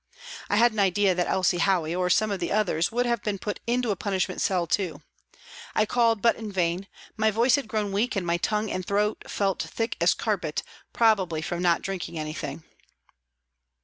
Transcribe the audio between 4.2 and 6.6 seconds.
cell too. I called, but in